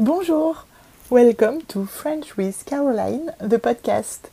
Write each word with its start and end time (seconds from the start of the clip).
Bonjour! 0.00 0.64
Welcome 1.10 1.62
to 1.62 1.84
French 1.84 2.36
with 2.36 2.64
Caroline, 2.64 3.32
the 3.40 3.58
podcast. 3.58 4.30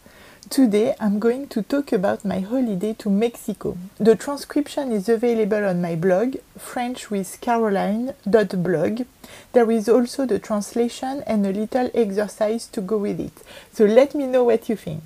Today 0.48 0.94
I'm 1.00 1.18
going 1.18 1.48
to 1.48 1.64
talk 1.64 1.92
about 1.92 2.24
my 2.24 2.42
holiday 2.42 2.94
to 3.00 3.10
Mexico. 3.10 3.76
The 3.98 4.16
transcription 4.16 4.92
is 4.92 5.10
available 5.10 5.66
on 5.66 5.82
my 5.82 5.96
blog, 5.96 6.36
frenchwithcaroline.blog. 6.60 9.08
There 9.54 9.72
is 9.72 9.90
also 9.90 10.28
the 10.28 10.38
translation 10.38 11.24
and 11.26 11.48
a 11.48 11.52
little 11.52 11.90
exercise 11.96 12.68
to 12.68 12.82
go 12.82 13.00
with 13.00 13.20
it. 13.20 13.34
So 13.74 13.86
let 13.86 14.14
me 14.14 14.28
know 14.28 14.44
what 14.44 14.70
you 14.70 14.76
think. 14.76 15.02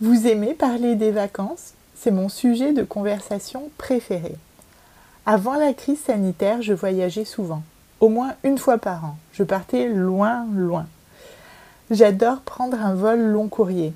Vous 0.00 0.26
aimez 0.26 0.54
parler 0.54 0.96
des 0.96 1.12
vacances? 1.12 1.74
C'est 1.94 2.10
mon 2.10 2.28
sujet 2.28 2.72
de 2.72 2.82
conversation 2.82 3.70
préféré. 3.78 4.34
Avant 5.24 5.54
la 5.54 5.72
crise 5.72 6.00
sanitaire, 6.00 6.62
je 6.62 6.72
voyageais 6.72 7.24
souvent 7.24 7.62
au 8.00 8.08
moins 8.08 8.34
une 8.44 8.58
fois 8.58 8.78
par 8.78 9.04
an. 9.04 9.16
Je 9.32 9.42
partais 9.42 9.88
loin, 9.88 10.46
loin. 10.54 10.86
J'adore 11.90 12.40
prendre 12.40 12.80
un 12.80 12.94
vol 12.94 13.20
long 13.20 13.48
courrier. 13.48 13.92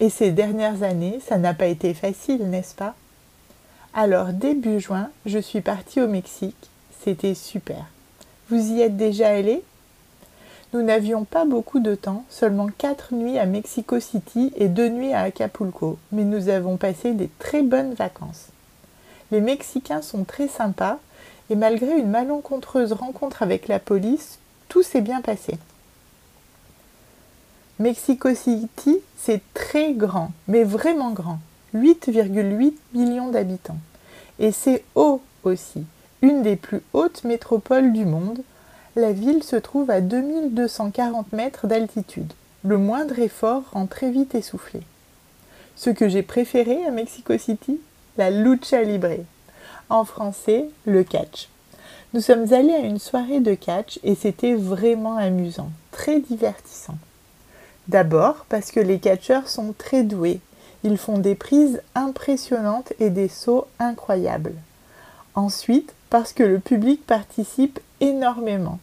Et 0.00 0.10
ces 0.10 0.30
dernières 0.30 0.82
années, 0.82 1.20
ça 1.26 1.38
n'a 1.38 1.54
pas 1.54 1.66
été 1.66 1.94
facile, 1.94 2.48
n'est-ce 2.50 2.74
pas? 2.74 2.94
Alors, 3.94 4.28
début 4.28 4.80
juin, 4.80 5.10
je 5.26 5.38
suis 5.38 5.60
partie 5.60 6.00
au 6.00 6.08
Mexique. 6.08 6.70
C'était 7.04 7.34
super. 7.34 7.84
Vous 8.48 8.72
y 8.72 8.80
êtes 8.80 8.96
déjà 8.96 9.28
allé 9.28 9.62
Nous 10.72 10.82
n'avions 10.82 11.24
pas 11.24 11.44
beaucoup 11.44 11.80
de 11.80 11.94
temps, 11.94 12.24
seulement 12.30 12.68
quatre 12.78 13.14
nuits 13.14 13.38
à 13.38 13.46
Mexico 13.46 14.00
City 14.00 14.52
et 14.56 14.68
deux 14.68 14.88
nuits 14.88 15.12
à 15.12 15.22
Acapulco, 15.22 15.98
mais 16.10 16.24
nous 16.24 16.48
avons 16.48 16.76
passé 16.76 17.12
des 17.12 17.28
très 17.38 17.62
bonnes 17.62 17.94
vacances. 17.94 18.46
Les 19.30 19.40
Mexicains 19.40 20.02
sont 20.02 20.24
très 20.24 20.48
sympas 20.48 20.98
et 21.50 21.56
malgré 21.56 21.98
une 21.98 22.10
malencontreuse 22.10 22.92
rencontre 22.92 23.42
avec 23.42 23.68
la 23.68 23.78
police, 23.78 24.38
tout 24.68 24.82
s'est 24.82 25.00
bien 25.00 25.20
passé. 25.20 25.58
Mexico 27.78 28.34
City, 28.34 28.98
c'est 29.16 29.42
très 29.54 29.92
grand, 29.92 30.30
mais 30.46 30.64
vraiment 30.64 31.10
grand. 31.10 31.40
8,8 31.74 32.74
millions 32.94 33.30
d'habitants. 33.30 33.78
Et 34.38 34.52
c'est 34.52 34.84
haut 34.94 35.20
aussi, 35.42 35.84
une 36.20 36.42
des 36.42 36.56
plus 36.56 36.82
hautes 36.92 37.24
métropoles 37.24 37.92
du 37.92 38.04
monde. 38.04 38.40
La 38.94 39.12
ville 39.12 39.42
se 39.42 39.56
trouve 39.56 39.90
à 39.90 40.00
2240 40.00 41.32
mètres 41.32 41.66
d'altitude. 41.66 42.32
Le 42.64 42.78
moindre 42.78 43.18
effort 43.18 43.64
rend 43.72 43.86
très 43.86 44.10
vite 44.10 44.34
essoufflé. 44.34 44.80
Ce 45.74 45.90
que 45.90 46.08
j'ai 46.08 46.22
préféré 46.22 46.84
à 46.84 46.90
Mexico 46.90 47.36
City, 47.38 47.80
la 48.18 48.30
lucha 48.30 48.82
libre 48.82 49.08
en 49.92 50.04
français 50.04 50.68
le 50.86 51.04
catch. 51.04 51.48
Nous 52.14 52.22
sommes 52.22 52.52
allés 52.52 52.72
à 52.72 52.78
une 52.78 52.98
soirée 52.98 53.40
de 53.40 53.54
catch 53.54 54.00
et 54.02 54.14
c'était 54.14 54.54
vraiment 54.54 55.16
amusant, 55.16 55.70
très 55.92 56.18
divertissant. 56.18 56.96
D'abord 57.88 58.46
parce 58.48 58.70
que 58.70 58.80
les 58.80 58.98
catcheurs 58.98 59.48
sont 59.48 59.74
très 59.76 60.02
doués. 60.02 60.40
Ils 60.82 60.96
font 60.96 61.18
des 61.18 61.34
prises 61.34 61.82
impressionnantes 61.94 62.92
et 63.00 63.10
des 63.10 63.28
sauts 63.28 63.66
incroyables. 63.78 64.54
Ensuite, 65.34 65.92
parce 66.10 66.32
que 66.32 66.42
le 66.42 66.58
public 66.58 67.06
participe 67.06 67.78
énormément. 68.00 68.78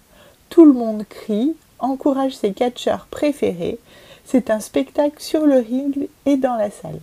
Tout 0.49 0.65
le 0.65 0.73
monde 0.73 1.05
crie, 1.07 1.55
encourage 1.79 2.35
ses 2.35 2.53
catcheurs 2.53 3.07
préférés. 3.09 3.79
C'est 4.25 4.51
un 4.51 4.59
spectacle 4.59 5.21
sur 5.21 5.45
le 5.45 5.57
ring 5.57 6.07
et 6.25 6.37
dans 6.37 6.55
la 6.55 6.69
salle. 6.69 6.99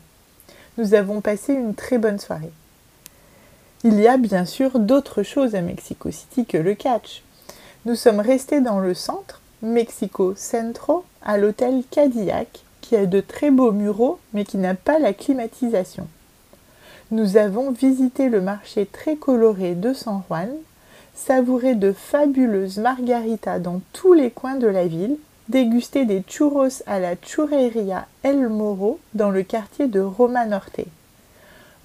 Nous 0.78 0.94
avons 0.94 1.20
passé 1.20 1.54
une 1.54 1.74
très 1.74 1.98
bonne 1.98 2.20
soirée. 2.20 2.52
Il 3.84 4.00
y 4.00 4.08
a 4.08 4.16
bien 4.16 4.46
sûr 4.46 4.78
d'autres 4.78 5.22
choses 5.22 5.54
à 5.54 5.60
Mexico 5.60 6.10
City 6.10 6.46
que 6.46 6.56
le 6.56 6.74
catch. 6.74 7.22
Nous 7.84 7.94
sommes 7.94 8.20
restés 8.20 8.60
dans 8.62 8.80
le 8.80 8.94
centre, 8.94 9.42
Mexico 9.62 10.34
Centro, 10.34 11.04
à 11.22 11.36
l'hôtel 11.36 11.82
Cadillac, 11.90 12.64
qui 12.80 12.96
a 12.96 13.04
de 13.04 13.20
très 13.20 13.50
beaux 13.50 13.72
muraux 13.72 14.18
mais 14.32 14.44
qui 14.44 14.56
n'a 14.56 14.74
pas 14.74 14.98
la 14.98 15.12
climatisation. 15.12 16.08
Nous 17.10 17.36
avons 17.36 17.70
visité 17.70 18.28
le 18.28 18.40
marché 18.40 18.86
très 18.86 19.14
coloré 19.14 19.74
de 19.74 19.92
San 19.92 20.22
Juan, 20.26 20.50
savouré 21.14 21.74
de 21.74 21.92
fabuleuses 21.92 22.78
margaritas 22.78 23.58
dans 23.58 23.80
tous 23.92 24.14
les 24.14 24.30
coins 24.30 24.56
de 24.56 24.66
la 24.66 24.86
ville, 24.86 25.18
dégusté 25.48 26.06
des 26.06 26.24
churros 26.26 26.82
à 26.86 26.98
la 26.98 27.14
Churreria 27.14 28.06
El 28.22 28.48
Moro 28.48 28.98
dans 29.14 29.30
le 29.30 29.42
quartier 29.42 29.86
de 29.86 30.00
Roma 30.00 30.46
Norte. 30.46 30.80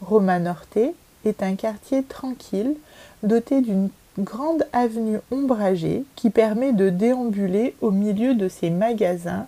Roma 0.02 0.40
Norte 0.40 0.79
est 1.26 1.44
un 1.44 1.56
quartier 1.56 2.04
tranquille 2.04 2.76
doté 3.24 3.62
d'une 3.62 3.90
grande 4.20 4.68
avenue 4.74 5.20
ombragée 5.32 6.04
qui 6.16 6.30
permet 6.30 6.74
de 6.74 6.90
déambuler 6.90 7.76
au 7.82 7.92
milieu 7.92 8.36
de 8.36 8.50
ses 8.50 8.70
magasins, 8.70 9.48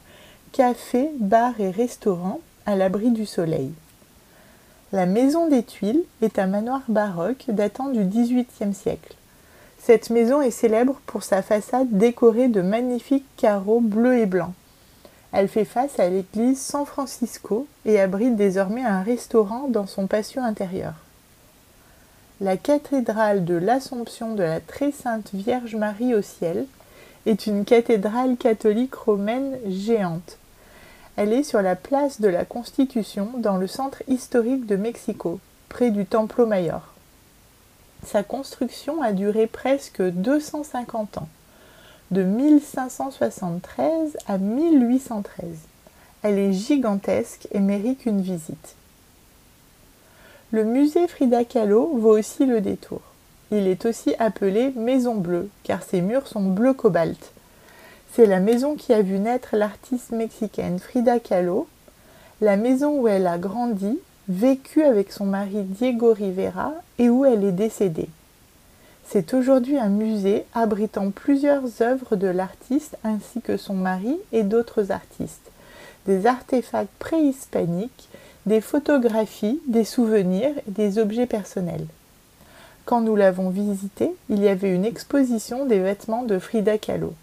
cafés, 0.52 1.10
bars 1.20 1.60
et 1.60 1.70
restaurants 1.70 2.40
à 2.66 2.76
l'abri 2.76 3.12
du 3.12 3.26
soleil. 3.26 3.72
La 4.92 5.06
Maison 5.06 5.48
des 5.48 5.64
Tuiles 5.64 6.04
est 6.22 6.40
un 6.40 6.48
manoir 6.48 6.82
baroque 6.88 7.46
datant 7.48 7.90
du 7.90 8.06
XVIIIe 8.06 8.74
siècle. 8.74 9.16
Cette 9.80 10.12
maison 10.12 10.42
est 10.42 10.52
célèbre 10.52 11.02
pour 11.08 11.24
sa 11.24 11.42
façade 11.42 11.90
décorée 11.92 12.48
de 12.48 12.62
magnifiques 12.62 13.26
carreaux 13.36 13.82
bleus 13.82 14.20
et 14.20 14.26
blancs. 14.26 14.54
Elle 15.34 15.48
fait 15.48 15.66
face 15.66 16.00
à 16.00 16.08
l'église 16.08 16.62
San 16.62 16.86
Francisco 16.86 17.68
et 17.86 18.00
abrite 18.00 18.36
désormais 18.36 18.86
un 18.86 19.02
restaurant 19.02 19.68
dans 19.68 19.88
son 19.88 20.06
patio 20.08 20.42
intérieur 20.42 20.94
la 22.44 22.58
cathédrale 22.58 23.46
de 23.46 23.54
l'Assomption 23.54 24.36
de 24.36 24.44
la 24.44 24.60
Très 24.60 24.92
Sainte 24.92 25.30
Vierge 25.34 25.78
Marie 25.78 26.14
au 26.14 26.22
ciel 26.22 26.66
est 27.26 27.48
une 27.48 27.64
cathédrale 27.64 28.36
catholique 28.36 28.96
romaine 28.96 29.58
géante. 29.66 30.38
Elle 31.16 31.32
est 31.32 31.44
sur 31.44 31.62
la 31.62 31.78
place 31.78 32.20
de 32.20 32.28
la 32.28 32.44
Constitution 32.44 33.30
dans 33.38 33.56
le 33.56 33.68
centre 33.68 34.04
historique 34.10 34.66
de 34.66 34.76
Mexico, 34.76 35.40
près 35.70 35.90
du 35.90 36.06
Templo 36.06 36.46
Mayor. 36.46 36.94
Sa 38.06 38.24
construction 38.24 39.02
a 39.02 39.14
duré 39.14 39.48
presque 39.48 40.02
250 40.02 41.20
ans, 41.20 41.30
de 42.12 42.24
1573 42.24 44.18
à 44.28 44.38
1813. 44.38 45.48
Elle 46.24 46.40
est 46.40 46.52
gigantesque 46.52 47.48
et 47.54 47.60
mérite 47.60 48.06
une 48.06 48.22
visite. 48.22 48.76
Le 50.54 50.64
musée 50.66 51.08
Frida 51.08 51.46
Kahlo 51.46 51.98
vaut 51.98 52.16
aussi 52.16 52.46
le 52.46 52.62
détour. 52.62 53.02
Il 53.50 53.68
est 53.68 53.88
aussi 53.88 54.14
appelé 54.20 54.72
Maison 54.76 55.16
Bleue, 55.16 55.50
car 55.64 55.82
ses 55.82 56.00
murs 56.00 56.28
sont 56.28 56.44
bleu 56.44 56.74
cobalt. 56.74 57.32
C'est 58.14 58.28
la 58.28 58.40
maison 58.40 58.76
qui 58.76 58.94
a 58.94 59.02
vu 59.02 59.18
naître 59.18 59.56
l'artiste 59.56 60.12
mexicaine 60.12 60.78
Frida 60.78 61.20
Kahlo, 61.20 61.68
la 62.40 62.56
maison 62.56 63.02
où 63.02 63.08
elle 63.08 63.26
a 63.26 63.40
grandi, 63.40 63.98
vécu 64.30 64.84
avec 64.84 65.12
son 65.12 65.26
mari 65.26 65.64
Diego 65.64 66.14
Rivera 66.14 66.76
et 67.00 67.10
où 67.10 67.26
elle 67.26 67.44
est 67.46 67.52
décédée. 67.52 68.10
C'est 69.08 69.34
aujourd'hui 69.34 69.80
un 69.80 69.90
musée 69.90 70.46
abritant 70.54 71.10
plusieurs 71.10 71.82
œuvres 71.82 72.16
de 72.16 72.28
l'artiste 72.28 72.96
ainsi 73.04 73.42
que 73.42 73.58
son 73.58 73.74
mari 73.74 74.20
et 74.32 74.44
d'autres 74.44 74.92
artistes, 74.92 75.50
des 76.06 76.28
artefacts 76.28 76.94
préhispaniques, 77.00 78.08
des 78.46 78.62
photographies, 78.62 79.62
des 79.68 79.86
souvenirs 79.86 80.54
et 80.68 80.72
des 80.72 81.00
objets 81.00 81.28
personnels. 81.28 81.86
Quand 82.86 83.02
nous 83.02 83.16
l'avons 83.16 83.50
visité, 83.50 84.14
il 84.30 84.42
y 84.42 84.50
avait 84.50 84.74
une 84.74 84.86
exposition 84.86 85.66
des 85.66 85.80
vêtements 85.80 86.24
de 86.24 86.38
Frida 86.40 86.78
Kahlo. 86.78 87.14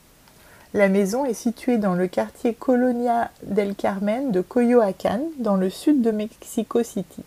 La 0.72 0.88
maison 0.88 1.25
est 1.25 1.34
située 1.34 1.78
dans 1.78 1.94
le 1.94 2.06
quartier 2.06 2.54
Colonia 2.54 3.31
del 3.42 3.75
Carmen 3.75 4.31
de 4.31 4.41
Coyoacán, 4.41 5.20
dans 5.38 5.56
le 5.56 5.69
sud 5.69 6.00
de 6.00 6.12
Mexico 6.12 6.82
City. 6.82 7.22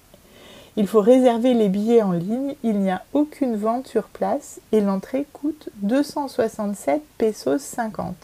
Il 0.75 0.87
faut 0.87 1.01
réserver 1.01 1.53
les 1.53 1.69
billets 1.69 2.01
en 2.01 2.13
ligne, 2.13 2.55
il 2.63 2.79
n'y 2.79 2.89
a 2.89 3.03
aucune 3.13 3.55
vente 3.55 3.87
sur 3.87 4.05
place 4.05 4.59
et 4.71 4.81
l'entrée 4.81 5.27
coûte 5.31 5.69
267 5.83 7.03
pesos 7.19 7.59
50, 7.59 8.15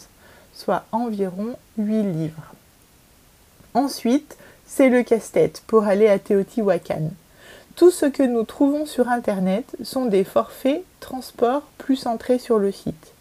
soit 0.54 0.86
environ 0.92 1.56
8 1.78 2.02
livres. 2.02 2.54
Ensuite, 3.76 4.36
c'est 4.70 4.90
le 4.90 5.02
casse-tête 5.02 5.64
pour 5.68 5.86
aller 5.86 6.08
à 6.08 6.20
Teotihuacan. 6.20 7.10
Tout 7.76 7.90
ce 7.92 8.06
que 8.06 8.24
nous 8.24 8.44
trouvons 8.44 8.86
sur 8.86 9.10
Internet 9.10 9.76
sont 9.84 10.06
des 10.06 10.24
forfaits 10.24 10.84
transport 11.00 11.64
plus 11.80 11.96
centrés 11.96 12.38
sur 12.38 12.60
le 12.60 12.72
site. 12.72 13.14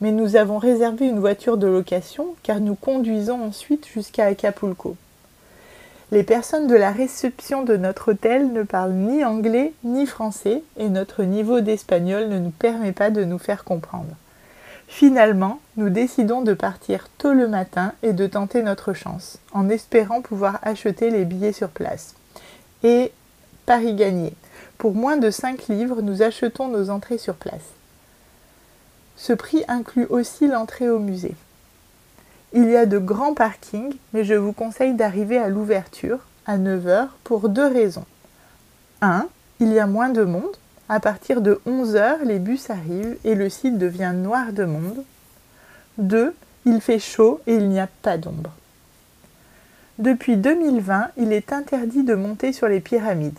Mais 0.00 0.12
nous 0.12 0.36
avons 0.36 0.58
réservé 0.58 1.06
une 1.06 1.20
voiture 1.20 1.56
de 1.56 1.66
location 1.66 2.36
car 2.42 2.60
nous 2.60 2.74
conduisons 2.74 3.42
ensuite 3.42 3.88
jusqu'à 3.88 4.26
Acapulco. 4.26 4.96
Les 6.12 6.22
personnes 6.22 6.66
de 6.66 6.76
la 6.76 6.92
réception 6.92 7.64
de 7.64 7.76
notre 7.76 8.12
hôtel 8.12 8.52
ne 8.52 8.62
parlent 8.62 8.92
ni 8.92 9.24
anglais 9.24 9.72
ni 9.84 10.06
français 10.06 10.62
et 10.76 10.90
notre 10.90 11.24
niveau 11.24 11.60
d'espagnol 11.60 12.28
ne 12.28 12.38
nous 12.38 12.50
permet 12.50 12.92
pas 12.92 13.10
de 13.10 13.24
nous 13.24 13.38
faire 13.38 13.64
comprendre. 13.64 14.14
Finalement, 14.86 15.60
nous 15.76 15.90
décidons 15.90 16.42
de 16.42 16.54
partir 16.54 17.08
tôt 17.18 17.32
le 17.32 17.48
matin 17.48 17.92
et 18.02 18.12
de 18.12 18.26
tenter 18.26 18.62
notre 18.62 18.92
chance, 18.92 19.38
en 19.52 19.68
espérant 19.68 20.22
pouvoir 20.22 20.58
acheter 20.62 21.10
les 21.10 21.24
billets 21.24 21.52
sur 21.52 21.68
place. 21.68 22.14
Et 22.82 23.12
Paris 23.66 23.94
gagné. 23.94 24.34
Pour 24.78 24.94
moins 24.94 25.16
de 25.16 25.30
5 25.30 25.68
livres, 25.68 26.02
nous 26.02 26.22
achetons 26.22 26.68
nos 26.68 26.90
entrées 26.90 27.18
sur 27.18 27.34
place. 27.34 27.72
Ce 29.16 29.32
prix 29.32 29.64
inclut 29.68 30.06
aussi 30.10 30.48
l'entrée 30.48 30.88
au 30.88 30.98
musée. 30.98 31.34
Il 32.52 32.68
y 32.68 32.76
a 32.76 32.86
de 32.86 32.98
grands 32.98 33.34
parkings, 33.34 33.96
mais 34.12 34.24
je 34.24 34.34
vous 34.34 34.52
conseille 34.52 34.94
d'arriver 34.94 35.38
à 35.38 35.48
l'ouverture, 35.48 36.18
à 36.46 36.58
9h, 36.58 37.08
pour 37.24 37.48
deux 37.48 37.66
raisons. 37.66 38.04
1. 39.00 39.26
Il 39.60 39.72
y 39.72 39.78
a 39.78 39.86
moins 39.86 40.10
de 40.10 40.22
monde. 40.24 40.56
À 40.88 41.00
partir 41.00 41.40
de 41.40 41.60
11h, 41.66 42.24
les 42.24 42.38
bus 42.38 42.68
arrivent 42.68 43.16
et 43.24 43.34
le 43.34 43.48
site 43.48 43.78
devient 43.78 44.12
noir 44.14 44.52
de 44.52 44.64
monde. 44.64 45.02
2. 45.96 46.34
Il 46.66 46.80
fait 46.80 46.98
chaud 46.98 47.40
et 47.46 47.54
il 47.54 47.68
n'y 47.68 47.80
a 47.80 47.88
pas 48.02 48.18
d'ombre. 48.18 48.52
Depuis 49.98 50.36
2020, 50.36 51.10
il 51.16 51.32
est 51.32 51.52
interdit 51.52 52.02
de 52.02 52.14
monter 52.14 52.52
sur 52.52 52.68
les 52.68 52.80
pyramides. 52.80 53.38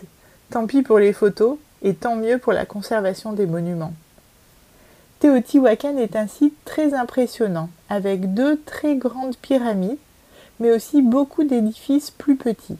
Tant 0.50 0.66
pis 0.66 0.82
pour 0.82 0.98
les 0.98 1.12
photos 1.12 1.58
et 1.82 1.94
tant 1.94 2.16
mieux 2.16 2.38
pour 2.38 2.52
la 2.52 2.66
conservation 2.66 3.32
des 3.32 3.46
monuments. 3.46 3.94
Teotihuacan 5.20 5.96
est 5.98 6.16
un 6.16 6.26
site 6.26 6.56
très 6.64 6.94
impressionnant, 6.94 7.70
avec 7.88 8.34
deux 8.34 8.60
très 8.62 8.96
grandes 8.96 9.36
pyramides, 9.36 9.98
mais 10.58 10.72
aussi 10.72 11.00
beaucoup 11.00 11.44
d'édifices 11.44 12.10
plus 12.10 12.36
petits. 12.36 12.78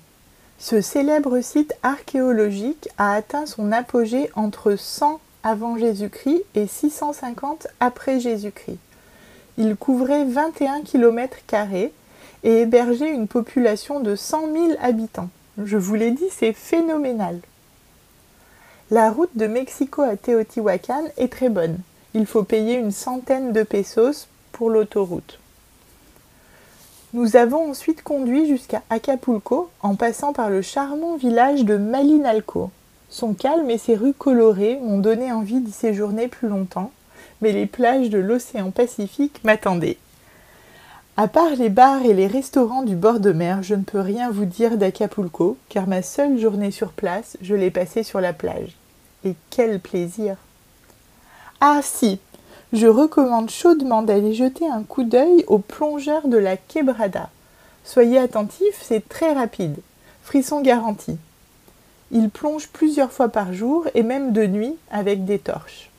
Ce 0.58 0.80
célèbre 0.80 1.40
site 1.42 1.74
archéologique 1.82 2.88
a 2.96 3.12
atteint 3.12 3.44
son 3.44 3.72
apogée 3.72 4.30
entre 4.34 4.76
100 4.76 5.20
avant 5.42 5.76
Jésus-Christ 5.76 6.42
et 6.54 6.66
650 6.66 7.68
après 7.78 8.20
Jésus-Christ. 8.20 8.78
Il 9.58 9.76
couvrait 9.76 10.24
21 10.24 10.82
km 10.82 11.36
et 12.42 12.60
hébergeait 12.60 13.12
une 13.12 13.28
population 13.28 14.00
de 14.00 14.16
100 14.16 14.52
000 14.52 14.72
habitants. 14.80 15.28
Je 15.62 15.76
vous 15.76 15.94
l'ai 15.94 16.10
dit, 16.10 16.28
c'est 16.30 16.52
phénoménal. 16.52 17.38
La 18.90 19.10
route 19.10 19.36
de 19.36 19.46
Mexico 19.46 20.02
à 20.02 20.16
Teotihuacan 20.16 21.04
est 21.16 21.32
très 21.32 21.48
bonne. 21.48 21.78
Il 22.14 22.24
faut 22.24 22.44
payer 22.44 22.76
une 22.76 22.92
centaine 22.92 23.52
de 23.52 23.62
pesos 23.62 24.26
pour 24.52 24.70
l'autoroute. 24.70 25.38
Nous 27.14 27.36
avons 27.36 27.70
ensuite 27.70 28.02
conduit 28.02 28.48
jusqu'à 28.48 28.82
Acapulco 28.90 29.70
en 29.80 29.94
passant 29.94 30.32
par 30.32 30.50
le 30.50 30.60
charmant 30.60 31.16
village 31.16 31.64
de 31.64 31.76
Malinalco. 31.76 32.70
Son 33.08 33.32
calme 33.32 33.70
et 33.70 33.78
ses 33.78 33.94
rues 33.94 34.12
colorées 34.12 34.78
m'ont 34.82 34.98
donné 34.98 35.30
envie 35.30 35.60
d'y 35.60 35.70
séjourner 35.70 36.26
plus 36.26 36.48
longtemps, 36.48 36.90
mais 37.40 37.52
les 37.52 37.66
plages 37.66 38.10
de 38.10 38.18
l'océan 38.18 38.72
Pacifique 38.72 39.40
m'attendaient. 39.44 39.98
À 41.16 41.28
part 41.28 41.54
les 41.56 41.68
bars 41.68 42.04
et 42.04 42.12
les 42.12 42.26
restaurants 42.26 42.82
du 42.82 42.96
bord 42.96 43.20
de 43.20 43.32
mer, 43.32 43.62
je 43.62 43.76
ne 43.76 43.84
peux 43.84 44.00
rien 44.00 44.30
vous 44.30 44.44
dire 44.44 44.76
d'Acapulco, 44.76 45.56
car 45.68 45.86
ma 45.86 46.02
seule 46.02 46.38
journée 46.38 46.72
sur 46.72 46.90
place, 46.90 47.38
je 47.40 47.54
l'ai 47.54 47.70
passée 47.70 48.02
sur 48.02 48.20
la 48.20 48.32
plage. 48.32 48.76
Et 49.24 49.34
quel 49.50 49.78
plaisir 49.80 50.36
Ah 51.60 51.80
si, 51.82 52.18
je 52.72 52.86
recommande 52.86 53.50
chaudement 53.50 54.02
d'aller 54.02 54.34
jeter 54.34 54.68
un 54.68 54.82
coup 54.82 55.04
d'œil 55.04 55.44
aux 55.46 55.58
plongeurs 55.58 56.28
de 56.28 56.36
la 56.36 56.56
Quebrada. 56.56 57.30
Soyez 57.84 58.18
attentifs, 58.18 58.82
c'est 58.82 59.08
très 59.08 59.32
rapide. 59.32 59.76
Frisson 60.22 60.60
garanti. 60.60 61.16
Ils 62.10 62.30
plongent 62.30 62.68
plusieurs 62.68 63.12
fois 63.12 63.28
par 63.28 63.52
jour 63.52 63.86
et 63.94 64.02
même 64.02 64.32
de 64.32 64.46
nuit 64.46 64.74
avec 64.90 65.24
des 65.24 65.38
torches. 65.38 65.90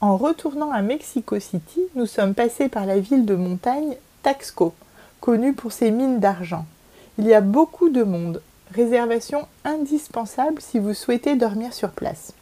En 0.00 0.16
retournant 0.16 0.70
à 0.72 0.82
Mexico 0.82 1.38
City, 1.38 1.80
nous 1.94 2.06
sommes 2.06 2.34
passés 2.34 2.68
par 2.68 2.86
la 2.86 2.98
ville 2.98 3.26
de 3.26 3.34
montagne 3.34 3.96
Taxco, 4.22 4.74
connue 5.20 5.52
pour 5.52 5.72
ses 5.72 5.90
mines 5.90 6.20
d'argent. 6.20 6.66
Il 7.18 7.26
y 7.26 7.34
a 7.34 7.40
beaucoup 7.40 7.88
de 7.88 8.02
monde. 8.02 8.42
Réservation 8.74 9.46
indispensable 9.64 10.60
si 10.60 10.78
vous 10.78 10.94
souhaitez 10.94 11.36
dormir 11.36 11.72
sur 11.72 11.90
place. 11.90 12.34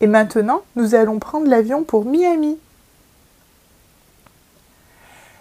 Et 0.00 0.06
maintenant, 0.06 0.62
nous 0.76 0.94
allons 0.94 1.18
prendre 1.18 1.46
l'avion 1.46 1.84
pour 1.84 2.04
Miami. 2.04 2.58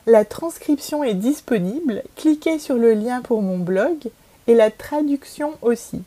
La 0.07 0.23
transcription 0.23 1.03
est 1.03 1.15
disponible, 1.15 2.03
cliquez 2.15 2.59
sur 2.59 2.75
le 2.75 2.93
lien 2.93 3.21
pour 3.21 3.41
mon 3.41 3.57
blog 3.57 4.11
et 4.47 4.53
la 4.53 4.69
traduction 4.69 5.53
aussi. 5.63 6.03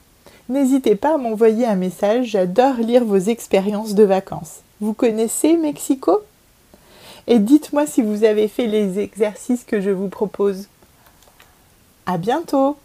N'hésitez 0.49 0.95
pas 0.95 1.15
à 1.15 1.19
m'envoyer 1.19 1.67
un 1.67 1.75
message, 1.75 2.29
j'adore 2.29 2.75
lire 2.75 3.05
vos 3.05 3.19
expériences 3.19 3.95
de 3.95 4.05
vacances. 4.05 4.61
Vous 4.81 4.95
connaissez 4.95 5.57
Mexico? 5.57 6.21
Et 7.27 7.41
dites-moi 7.41 7.87
si 7.87 8.01
vous 8.01 8.25
avez 8.25 8.49
fait 8.49 8.67
les 8.67 9.01
exercices 9.01 9.65
que 9.65 9.81
je 9.81 9.91
vous 9.91 10.09
propose. 10.09 10.69
À 12.07 12.17
bientôt 12.17 12.77